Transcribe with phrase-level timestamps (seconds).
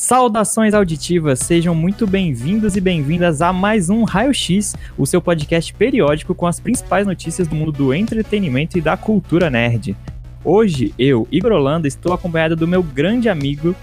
[0.00, 5.74] Saudações auditivas, sejam muito bem-vindos e bem-vindas a mais um Raio X, o seu podcast
[5.74, 9.94] periódico com as principais notícias do mundo do entretenimento e da cultura nerd.
[10.42, 13.76] Hoje, eu, Igor Holanda, estou acompanhado do meu grande amigo,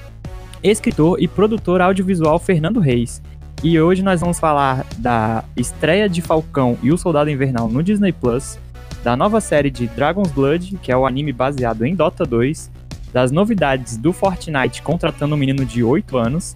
[0.64, 3.21] escritor e produtor audiovisual Fernando Reis.
[3.63, 8.11] E hoje nós vamos falar da estreia de Falcão e o Soldado Invernal no Disney
[8.11, 8.57] Plus,
[9.04, 12.71] da nova série de Dragon's Blood, que é o anime baseado em Dota 2,
[13.12, 16.55] das novidades do Fortnite contratando um menino de 8 anos,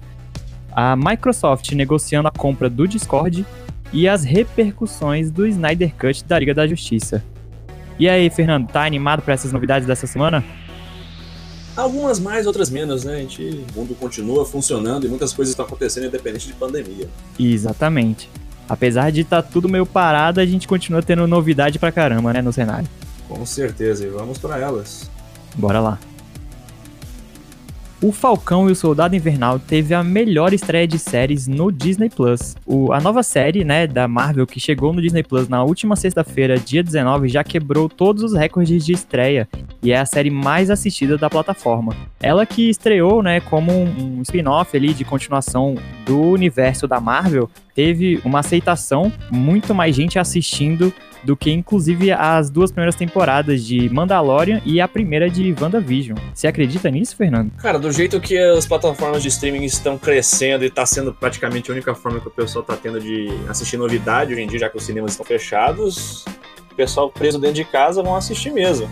[0.72, 3.46] a Microsoft negociando a compra do Discord
[3.94, 7.24] e as repercussões do Snyder Cut da Liga da Justiça.
[8.00, 10.44] E aí, Fernando, tá animado para essas novidades dessa semana?
[11.76, 13.16] Algumas mais, outras menos, né?
[13.16, 17.08] A gente, o mundo continua funcionando e muitas coisas estão acontecendo independente de pandemia.
[17.40, 18.30] Exatamente.
[18.68, 22.42] Apesar de estar tá tudo meio parado, a gente continua tendo novidade pra caramba, né,
[22.42, 22.88] no cenário.
[23.28, 25.10] Com certeza, e vamos para elas.
[25.56, 26.00] Bora lá.
[28.04, 32.56] O Falcão e o Soldado Invernal teve a melhor estreia de séries no Disney Plus.
[32.92, 36.82] A nova série, né, da Marvel que chegou no Disney Plus na última sexta-feira, dia
[36.82, 39.48] 19, já quebrou todos os recordes de estreia
[39.84, 41.96] e é a série mais assistida da plataforma.
[42.20, 47.48] Ela que estreou, né, como um, um spin-off ali de continuação do universo da Marvel,
[47.76, 50.92] teve uma aceitação, muito mais gente assistindo
[51.24, 56.18] do que inclusive as duas primeiras temporadas de Mandalorian e a primeira de WandaVision.
[56.34, 57.52] Você acredita nisso, Fernando?
[57.58, 61.74] Cara, do jeito que as plataformas de streaming estão crescendo e está sendo praticamente a
[61.74, 64.78] única forma que o pessoal está tendo de assistir novidade hoje em dia, já que
[64.78, 66.26] os cinemas estão fechados,
[66.72, 68.90] o pessoal preso dentro de casa vão assistir mesmo.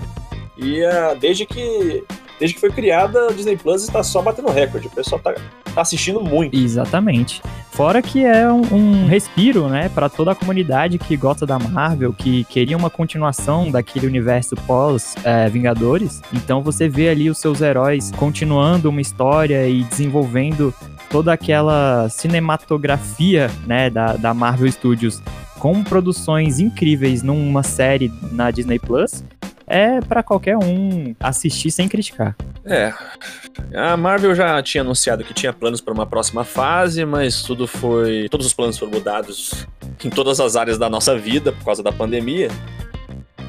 [0.58, 2.04] E uh, desde que
[2.40, 4.88] desde que foi criada, a Disney Plus está só batendo recorde.
[4.88, 5.34] O pessoal tá,
[5.76, 6.56] tá assistindo muito.
[6.56, 7.42] Exatamente.
[7.72, 12.14] Fora que é um, um respiro, né, para toda a comunidade que gosta da Marvel,
[12.14, 16.22] que queria uma continuação daquele universo pós é, Vingadores.
[16.34, 20.74] Então você vê ali os seus heróis continuando uma história e desenvolvendo
[21.10, 25.22] toda aquela cinematografia, né, da, da Marvel Studios
[25.58, 29.24] com produções incríveis numa série na Disney Plus
[29.70, 32.36] é para qualquer um assistir sem criticar.
[32.66, 32.92] É.
[33.74, 38.28] A Marvel já tinha anunciado que tinha planos para uma próxima fase, mas tudo foi.
[38.30, 39.68] Todos os planos foram mudados
[40.04, 42.50] em todas as áreas da nossa vida por causa da pandemia.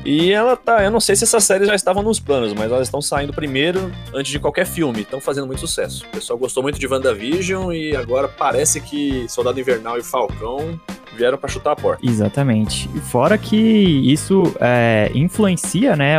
[0.04, 0.82] E ela tá.
[0.82, 3.92] Eu não sei se essas séries já estavam nos planos, mas elas estão saindo primeiro
[4.14, 5.03] antes de qualquer filme.
[5.03, 6.04] Estão fazendo muito sucesso.
[6.06, 10.80] O pessoal gostou muito de WandaVision e agora parece que Soldado Invernal e Falcão
[11.20, 12.04] vieram para chutar a porta.
[12.04, 12.88] Exatamente.
[13.03, 16.16] Fora que isso é, influencia, né,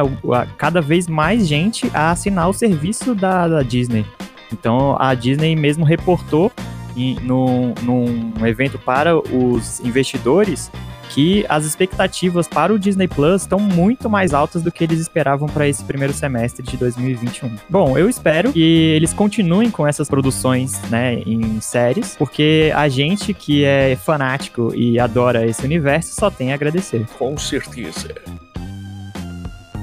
[0.57, 4.06] cada vez mais gente a assinar o serviço da, da Disney.
[4.53, 6.51] Então a Disney mesmo reportou
[6.95, 10.72] em, num, num evento para os investidores
[11.13, 15.47] que as expectativas para o Disney Plus estão muito mais altas do que eles esperavam
[15.47, 17.55] para esse primeiro semestre de 2021.
[17.69, 23.33] Bom, eu espero que eles continuem com essas produções, né, em séries, porque a gente
[23.33, 27.05] que é fanático e adora esse universo só tem a agradecer.
[27.17, 28.16] Com certeza.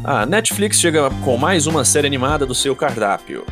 [0.05, 3.45] A Netflix chega com mais uma série animada do seu cardápio.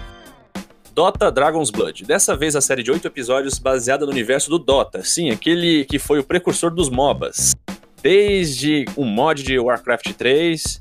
[0.97, 2.07] Dota Dragon's Blood.
[2.07, 5.05] Dessa vez a série de oito episódios baseada no universo do Dota.
[5.05, 7.55] Sim, aquele que foi o precursor dos MOBAs.
[8.03, 10.81] Desde um mod de Warcraft 3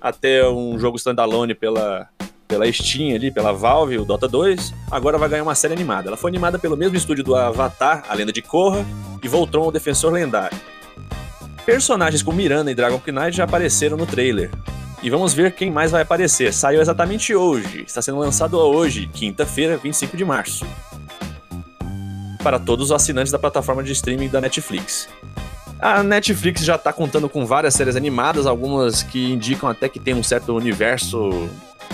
[0.00, 2.08] até um jogo standalone pela,
[2.48, 6.08] pela Steam ali, pela Valve, o Dota 2, agora vai ganhar uma série animada.
[6.08, 8.84] Ela foi animada pelo mesmo estúdio do Avatar, a Lenda de Korra,
[9.22, 10.58] e Voltron, o Defensor Lendário.
[11.64, 14.50] Personagens como Miranda e Dragon Knight já apareceram no trailer,
[15.04, 16.50] e vamos ver quem mais vai aparecer.
[16.50, 17.84] Saiu exatamente hoje.
[17.86, 20.66] Está sendo lançado hoje, quinta-feira, 25 de março.
[22.42, 25.06] Para todos os assinantes da plataforma de streaming da Netflix.
[25.78, 30.14] A Netflix já está contando com várias séries animadas, algumas que indicam até que tem
[30.14, 31.50] um certo universo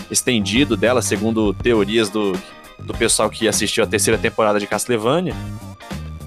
[0.09, 2.39] estendido dela, segundo teorias do,
[2.79, 5.35] do pessoal que assistiu a terceira temporada de Castlevania.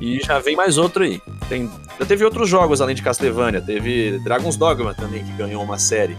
[0.01, 1.21] E já vem mais outro aí.
[1.47, 3.61] Tem, já teve outros jogos além de Castlevania.
[3.61, 6.17] Teve Dragon's Dogma também, que ganhou uma série.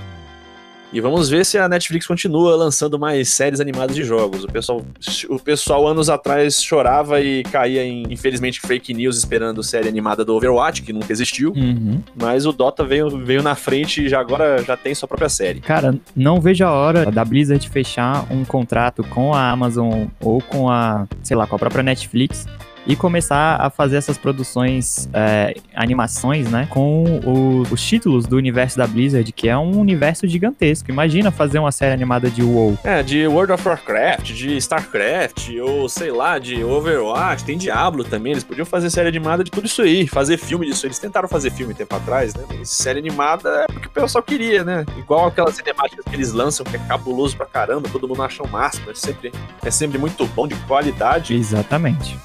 [0.94, 4.44] E vamos ver se a Netflix continua lançando mais séries animadas de jogos.
[4.44, 4.80] O pessoal,
[5.28, 10.32] o pessoal anos atrás chorava e caía em, infelizmente, fake news esperando série animada do
[10.36, 11.52] Overwatch, que nunca existiu.
[11.56, 12.00] Uhum.
[12.14, 15.58] Mas o Dota veio, veio na frente e já agora já tem sua própria série.
[15.58, 20.70] Cara, não vejo a hora da Blizzard fechar um contrato com a Amazon ou com
[20.70, 22.46] a, sei lá, com a própria Netflix
[22.86, 28.76] e começar a fazer essas produções, é, animações, né, com o, os títulos do universo
[28.76, 30.90] da Blizzard, que é um universo gigantesco.
[30.90, 32.78] Imagina fazer uma série animada de WoW.
[32.84, 38.32] É, de World of Warcraft, de StarCraft, ou sei lá, de Overwatch, tem Diablo também.
[38.32, 40.86] Eles podiam fazer série animada de tudo isso aí, fazer filme disso.
[40.86, 42.44] Eles tentaram fazer filme tempo atrás, né?
[42.48, 44.84] Mas série animada é porque o pessoal queria, né?
[44.98, 48.48] Igual aquelas cinemáticas que eles lançam, que é cabuloso pra caramba, todo mundo acha o
[48.48, 48.90] máximo.
[48.90, 49.32] É sempre,
[49.62, 51.34] é sempre muito bom, de qualidade.
[51.34, 52.18] Exatamente.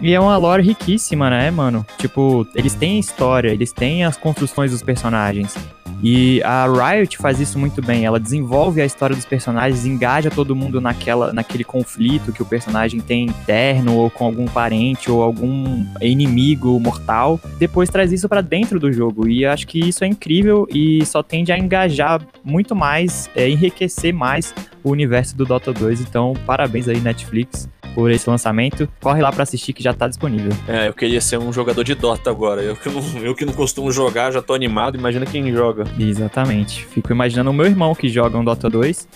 [0.00, 1.86] E é uma lore riquíssima, né, mano?
[1.98, 5.56] Tipo, eles têm história, eles têm as construções dos personagens.
[6.02, 8.04] E a Riot faz isso muito bem.
[8.04, 13.00] Ela desenvolve a história dos personagens, engaja todo mundo naquela, naquele conflito que o personagem
[13.00, 17.40] tem interno, ou com algum parente, ou algum inimigo mortal.
[17.58, 19.28] Depois traz isso para dentro do jogo.
[19.28, 24.12] E acho que isso é incrível e só tende a engajar muito mais, é, enriquecer
[24.12, 24.54] mais
[24.84, 26.00] o universo do Dota 2.
[26.00, 28.86] Então, parabéns aí, Netflix por esse lançamento.
[29.00, 30.52] Corre lá para assistir que já tá disponível.
[30.68, 32.62] É, eu queria ser um jogador de Dota agora.
[32.62, 34.98] Eu que não, eu que não costumo jogar, já tô animado.
[34.98, 35.75] Imagina quem joga.
[35.98, 36.84] Exatamente.
[36.86, 39.08] Fico imaginando o meu irmão que joga um Dota 2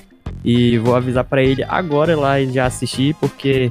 [0.45, 3.71] e vou avisar para ele agora lá já assistir, porque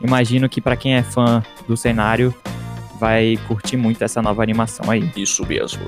[0.00, 2.34] imagino que para quem é fã do cenário
[2.98, 5.10] vai curtir muito essa nova animação aí.
[5.16, 5.84] Isso mesmo.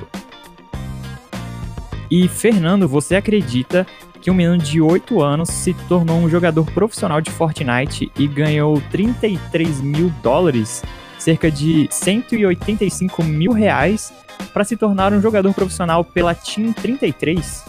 [2.10, 3.86] E Fernando, você acredita
[4.20, 8.80] que um menino de 8 anos se tornou um jogador profissional de Fortnite e ganhou
[8.90, 10.82] 33 mil dólares,
[11.18, 14.12] cerca de 185 mil reais,
[14.52, 17.64] para se tornar um jogador profissional pela Team 33.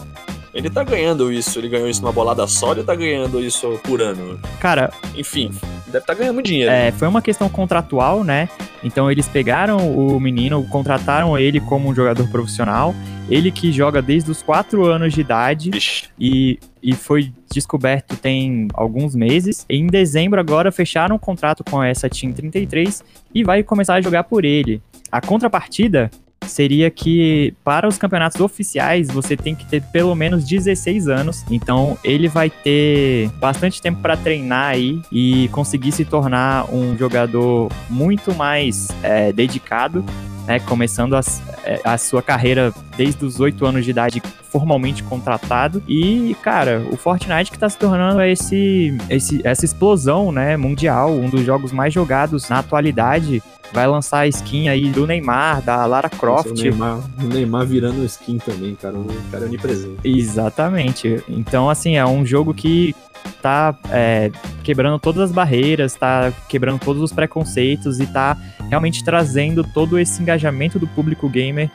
[0.52, 4.02] Ele tá ganhando isso, ele ganhou isso numa bolada só, ele tá ganhando isso por
[4.02, 4.38] ano.
[4.58, 5.50] Cara, enfim,
[5.86, 6.70] deve estar tá ganhando dinheiro.
[6.70, 8.48] É, foi uma questão contratual, né?
[8.82, 12.94] Então eles pegaram o menino, contrataram ele como um jogador profissional.
[13.28, 15.70] Ele que joga desde os 4 anos de idade
[16.18, 19.64] e, e foi descoberto tem alguns meses.
[19.68, 24.24] Em dezembro agora fecharam um contrato com essa Team 33 e vai começar a jogar
[24.24, 24.82] por ele.
[25.12, 26.10] A contrapartida
[26.50, 31.44] seria que para os campeonatos oficiais você tem que ter pelo menos 16 anos.
[31.50, 37.70] Então ele vai ter bastante tempo para treinar aí e conseguir se tornar um jogador
[37.88, 40.04] muito mais é, dedicado.
[40.46, 41.20] Né, começando a,
[41.62, 45.82] é, a sua carreira desde os 8 anos de idade formalmente contratado.
[45.86, 51.30] E, cara, o Fortnite que tá se tornando esse, esse, essa explosão né, mundial, um
[51.30, 53.40] dos jogos mais jogados na atualidade
[53.72, 56.50] vai lançar a skin aí do Neymar, da Lara Croft.
[56.50, 58.96] o, Neymar, o Neymar virando skin também, cara.
[58.96, 59.96] O cara é onipresente.
[60.04, 61.22] Exatamente.
[61.28, 62.94] Então, assim, é um jogo que
[63.42, 64.30] tá é,
[64.62, 68.36] quebrando todas as barreiras, tá quebrando todos os preconceitos e tá
[68.68, 71.70] realmente trazendo todo esse engajamento do público gamer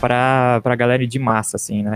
[0.00, 1.94] pra, pra galera de massa, assim, né?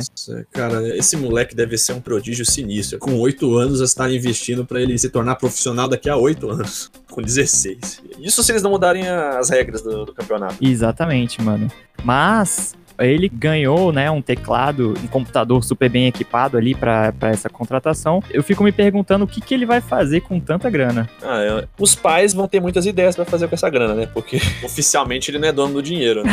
[0.52, 2.98] Cara, esse moleque deve ser um prodígio sinistro.
[2.98, 6.90] Com oito anos, estar investindo para ele se tornar profissional daqui a oito anos.
[7.10, 8.02] Com 16.
[8.20, 10.56] Isso se eles não mudarem as regras do, do campeonato.
[10.62, 11.70] Exatamente, mano.
[12.02, 18.22] Mas ele ganhou, né, um teclado, um computador super bem equipado ali para essa contratação.
[18.30, 21.08] Eu fico me perguntando o que, que ele vai fazer com tanta grana.
[21.22, 21.68] Ah, eu...
[21.78, 24.06] os pais vão ter muitas ideias para fazer com essa grana, né?
[24.06, 26.32] Porque oficialmente ele não é dono do dinheiro, né?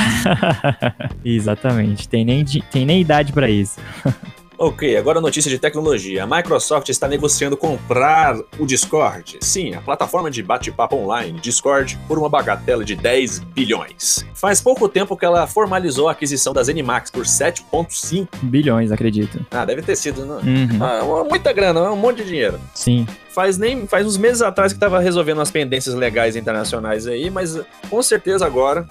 [1.24, 2.08] Exatamente.
[2.08, 3.80] Tem nem, tem nem idade para isso.
[4.62, 6.26] Ok, agora notícia de tecnologia.
[6.26, 9.38] A Microsoft está negociando comprar o Discord.
[9.40, 14.26] Sim, a plataforma de bate-papo online Discord por uma bagatela de 10 bilhões.
[14.34, 19.46] Faz pouco tempo que ela formalizou a aquisição das Animax por 7,5 bilhões, acredito.
[19.50, 20.42] Ah, deve ter sido, né?
[20.44, 20.84] Uhum.
[20.84, 22.60] Ah, muita grana, um monte de dinheiro.
[22.76, 27.30] Sim faz nem faz uns meses atrás que estava resolvendo as pendências legais internacionais aí,
[27.30, 27.58] mas
[27.90, 28.86] com certeza agora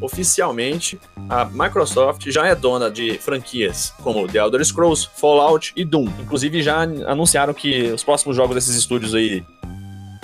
[0.00, 0.98] oficialmente,
[1.28, 6.08] a Microsoft já é dona de franquias como The Elder Scrolls, Fallout e Doom.
[6.20, 9.44] Inclusive já anunciaram que os próximos jogos desses estúdios aí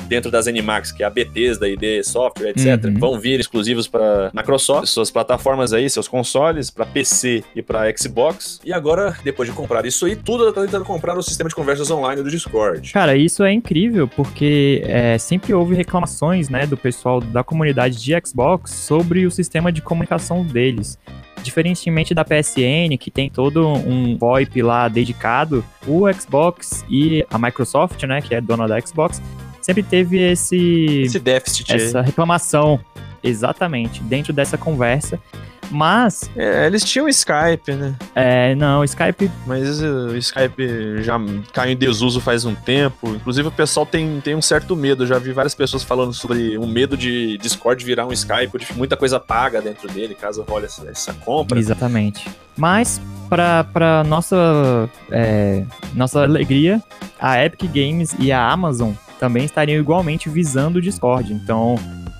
[0.07, 2.99] dentro das Animax, que é a Bethesda, ID Software, etc., uhum.
[2.99, 8.61] vão vir exclusivos para Microsoft, suas plataformas aí, seus consoles, para PC e para Xbox.
[8.65, 11.91] E agora, depois de comprar isso aí, tudo tá tentando comprar o sistema de conversas
[11.91, 12.93] online do Discord.
[12.93, 18.13] Cara, isso é incrível, porque é, sempre houve reclamações, né, do pessoal da comunidade de
[18.25, 20.99] Xbox sobre o sistema de comunicação deles
[21.43, 28.03] diferentemente da PSN, que tem todo um VoIP lá dedicado, o Xbox e a Microsoft,
[28.03, 29.23] né, que é dona da Xbox,
[29.67, 31.03] sempre teve esse.
[31.03, 31.75] Esse déficit.
[31.75, 32.79] Essa reclamação.
[33.23, 35.21] Exatamente, dentro dessa conversa.
[35.69, 36.31] Mas.
[36.37, 37.97] É, eles tinham Skype, né?
[38.15, 39.29] É, não, Skype.
[39.45, 41.19] Mas uh, o Skype já
[41.53, 43.09] caiu em desuso faz um tempo.
[43.09, 45.03] Inclusive, o pessoal tem, tem um certo medo.
[45.03, 48.73] Eu já vi várias pessoas falando sobre o medo de Discord virar um Skype, de
[48.75, 51.59] muita coisa paga dentro dele, caso role essa, essa compra.
[51.59, 52.29] Exatamente.
[52.57, 56.81] Mas, para nossa, é, nossa alegria,
[57.19, 61.33] a Epic Games e a Amazon também estariam igualmente visando o Discord.
[61.33, 61.77] Então,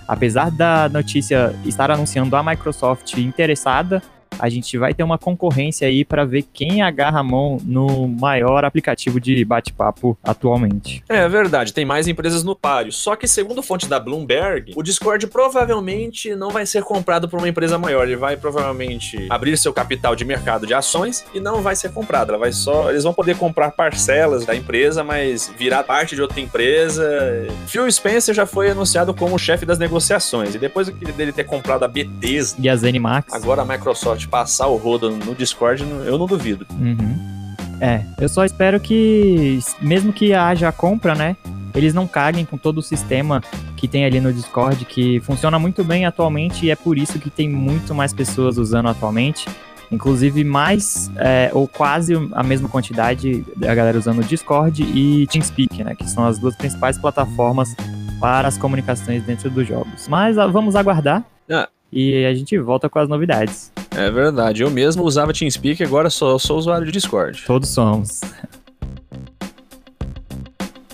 [0.07, 4.03] apesar da notícia estar anunciando a Microsoft interessada
[4.39, 8.65] a gente vai ter uma concorrência aí para ver quem agarra a mão no maior
[8.65, 11.03] aplicativo de bate-papo atualmente.
[11.09, 12.93] É verdade, tem mais empresas no páreo.
[12.93, 17.49] Só que, segundo fonte da Bloomberg, o Discord provavelmente não vai ser comprado por uma
[17.49, 18.05] empresa maior.
[18.05, 22.31] Ele vai provavelmente abrir seu capital de mercado de ações e não vai ser comprado.
[22.31, 22.91] Ela vai só.
[22.91, 27.47] Eles vão poder comprar parcelas da empresa, mas virar parte de outra empresa.
[27.67, 30.55] Phil Spencer já foi anunciado como chefe das negociações.
[30.55, 34.77] E depois dele ter comprado a Bethesda e a ZeniMax, agora a Microsoft passar o
[34.77, 36.67] rodo no Discord, eu não duvido.
[36.73, 37.37] Uhum.
[37.81, 41.37] É, eu só espero que, mesmo que haja a compra, né,
[41.75, 43.43] eles não caguem com todo o sistema
[43.77, 47.29] que tem ali no Discord, que funciona muito bem atualmente e é por isso que
[47.29, 49.47] tem muito mais pessoas usando atualmente.
[49.93, 55.85] Inclusive mais é, ou quase a mesma quantidade da galera usando o Discord e TeamSpeak,
[55.85, 55.95] né?
[55.95, 57.73] Que são as duas principais plataformas
[58.19, 60.09] para as comunicações dentro dos jogos.
[60.09, 61.25] Mas vamos aguardar.
[61.49, 61.69] Ah.
[61.93, 63.71] E a gente volta com as novidades.
[63.97, 64.63] É verdade.
[64.63, 67.43] Eu mesmo usava TeamSpeak, agora só sou usuário de Discord.
[67.47, 68.21] Todos somos.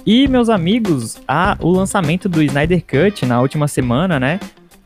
[0.07, 4.39] E, meus amigos, a, o lançamento do Snyder Cut na última semana, né?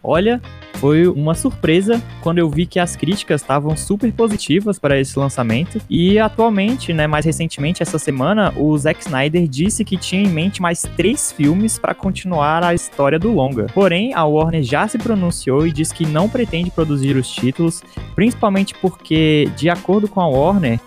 [0.02, 0.40] Olha,
[0.78, 5.80] foi uma surpresa quando eu vi que as críticas estavam super positivas para esse lançamento.
[5.88, 10.60] E atualmente, né, mais recentemente, essa semana, o Zack Snyder disse que tinha em mente
[10.60, 13.66] mais três filmes para continuar a história do longa.
[13.74, 17.82] Porém, a Warner já se pronunciou e disse que não pretende produzir os títulos,
[18.14, 20.80] principalmente porque, de acordo com a Warner,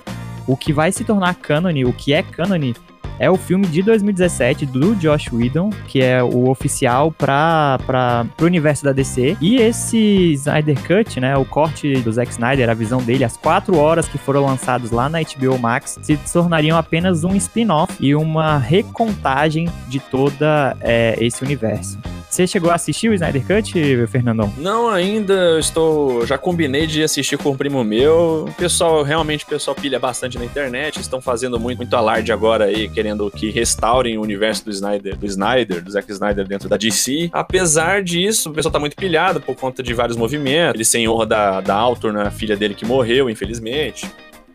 [0.47, 2.73] o que vai se tornar canon, o que é canon,
[3.19, 8.83] é o filme de 2017 do Josh Whedon, que é o oficial para o universo
[8.83, 9.37] da DC.
[9.41, 13.77] E esse Snyder Cut, né, o corte do Zack Snyder, a visão dele, as quatro
[13.77, 18.57] horas que foram lançados lá na HBO Max, se tornariam apenas um spin-off e uma
[18.57, 21.99] recontagem de toda é, esse universo.
[22.29, 24.53] Você chegou a assistir o Snyder Cut, Fernandão?
[24.55, 26.25] Não ainda, estou.
[26.27, 28.45] Já combinei de assistir com o primo meu.
[28.47, 30.99] O pessoal, realmente, o pessoal pilha bastante na internet.
[30.99, 35.25] Estão fazendo muito, muito alarde agora aí, querendo que restaurem o universo do Snyder, do
[35.25, 37.29] Snyder, do Zack Snyder dentro da DC.
[37.33, 40.75] Apesar disso, o pessoal tá muito pilhado por conta de vários movimentos.
[40.75, 44.07] Ele sem honra da, da Altor, né, a filha dele que morreu, infelizmente.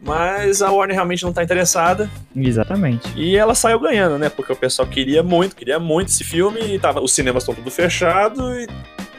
[0.04, 2.11] Mas a Warner realmente não tá interessada.
[2.37, 3.11] Exatamente.
[3.16, 4.28] E ela saiu ganhando, né?
[4.28, 7.70] Porque o pessoal queria muito, queria muito esse filme e tava, os cinemas estão tudo
[7.70, 8.66] fechados e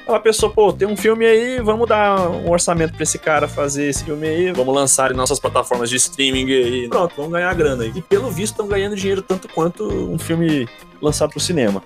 [0.07, 3.89] ela pensou, pô, tem um filme aí, vamos dar um orçamento pra esse cara fazer
[3.89, 6.87] esse filme aí, vamos lançar em nossas plataformas de streaming aí.
[6.87, 7.91] Pronto, vamos ganhar grana aí.
[7.95, 10.67] E pelo visto estão ganhando dinheiro tanto quanto um filme
[11.01, 11.81] lançado pro cinema.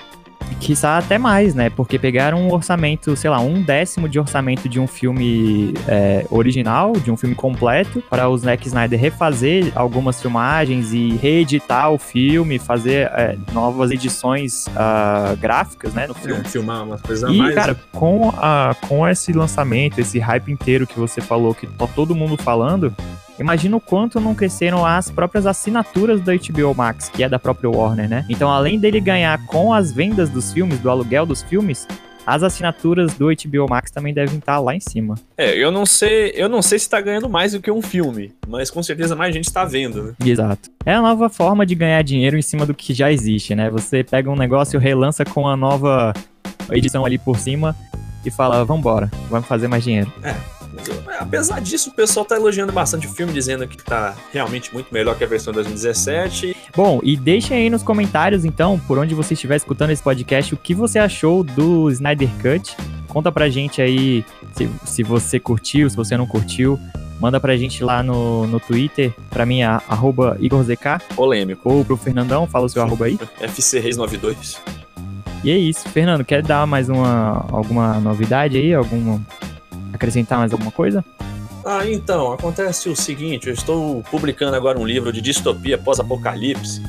[0.59, 1.69] Quiçá até mais, né?
[1.69, 6.93] Porque pegaram um orçamento, sei lá, um décimo de orçamento de um filme é, original,
[6.93, 12.59] de um filme completo, para o Zack Snyder refazer algumas filmagens e reeditar o filme,
[12.59, 16.07] fazer é, novas edições uh, gráficas, né?
[16.07, 16.41] No filme.
[16.41, 17.55] É, filmar umas coisas e, mais.
[17.55, 22.15] cara, com, a, com esse lançamento, esse hype inteiro que você falou, que tá todo
[22.15, 22.93] mundo falando,
[23.39, 27.69] Imagina o quanto não cresceram as próprias assinaturas da HBO Max, que é da própria
[27.69, 28.25] Warner, né?
[28.29, 31.87] Então, além dele ganhar com as vendas dos filmes, do aluguel dos filmes,
[32.25, 35.15] as assinaturas do HBO Max também devem estar lá em cima.
[35.37, 38.33] É, eu não sei, eu não sei se está ganhando mais do que um filme,
[38.47, 40.13] mas com certeza mais gente está vendo, né?
[40.23, 40.69] Exato.
[40.85, 43.69] É a nova forma de ganhar dinheiro em cima do que já existe, né?
[43.71, 46.13] Você pega um negócio, relança com a nova
[46.69, 47.75] edição ali por cima
[48.23, 50.11] e fala, vambora, vamos fazer mais dinheiro.
[50.21, 50.58] É.
[51.19, 55.17] Apesar disso, o pessoal tá elogiando bastante o filme, dizendo que tá realmente muito melhor
[55.17, 56.55] que a versão de 2017.
[56.75, 60.57] Bom, e deixem aí nos comentários, então, por onde você estiver escutando esse podcast, o
[60.57, 62.75] que você achou do Snyder Cut.
[63.07, 66.79] Conta pra gente aí se, se você curtiu, se você não curtiu.
[67.19, 71.15] Manda pra gente lá no, no Twitter, pra mim é arroba IgorZK.
[71.15, 71.69] Polêmico.
[71.69, 73.19] Ou pro Fernandão, fala o seu arroba aí.
[73.41, 74.61] FC Reis 92.
[75.43, 75.87] E é isso.
[75.89, 78.73] Fernando, quer dar mais uma alguma novidade aí?
[78.73, 79.19] Alguma
[79.93, 81.03] acrescentar mais alguma coisa?
[81.65, 86.81] Ah, então, acontece o seguinte, eu estou publicando agora um livro de distopia pós-apocalipse.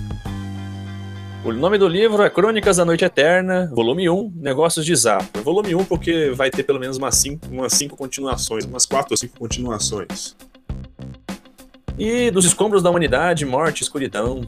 [1.45, 5.25] O nome do livro é Crônicas da Noite Eterna, volume 1, Negócios de Zap.
[5.42, 9.16] Volume 1 porque vai ter pelo menos umas 5 umas cinco continuações, umas 4 ou
[9.16, 10.37] 5 continuações.
[11.99, 14.47] E dos escombros da humanidade, morte, escuridão.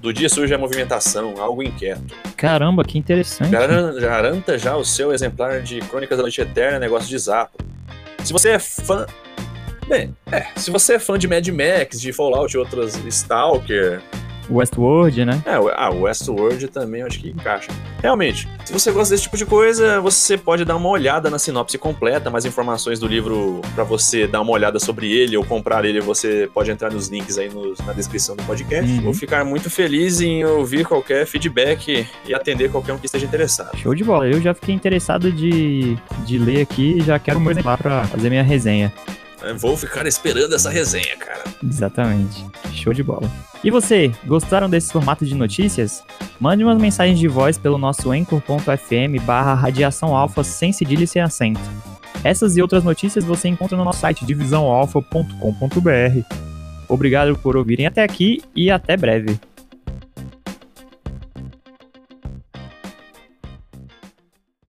[0.00, 2.12] Do dia surge a movimentação, algo inquieto.
[2.36, 3.50] Caramba, que interessante.
[3.50, 7.52] Garanta já o seu exemplar de Crônicas da Noite Eterna, Negócios de Zap.
[8.24, 9.06] Se você é fã.
[9.88, 14.00] Bem, é, se você é fã de Mad Max, de Fallout e outras Stalker,
[14.50, 15.42] Westworld, né?
[15.46, 17.68] É, o- ah, Westworld também eu acho que encaixa.
[18.02, 21.78] Realmente, se você gosta desse tipo de coisa, você pode dar uma olhada na sinopse
[21.78, 26.00] completa, mais informações do livro pra você dar uma olhada sobre ele ou comprar ele,
[26.00, 28.90] você pode entrar nos links aí nos- na descrição do podcast.
[28.90, 29.02] Uhum.
[29.02, 33.76] Vou ficar muito feliz em ouvir qualquer feedback e atender qualquer um que esteja interessado.
[33.78, 34.26] Show de bola.
[34.26, 35.96] Eu já fiquei interessado de,
[36.26, 38.92] de ler aqui e já quero meu exemplar pra fazer minha resenha.
[39.56, 41.44] Vou ficar esperando essa resenha, cara.
[41.62, 42.44] Exatamente.
[42.72, 43.30] Show de bola.
[43.64, 46.02] E você, gostaram desse formato de notícias?
[46.40, 51.22] Mande umas mensagens de voz pelo nosso anchor.fm barra radiação alfa sem cedilha e sem
[51.22, 51.60] acento.
[52.24, 56.36] Essas e outras notícias você encontra no nosso site divisãoalfa.com.br.
[56.88, 59.38] Obrigado por ouvirem até aqui e até breve.